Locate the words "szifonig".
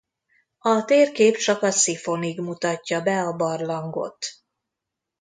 1.71-2.39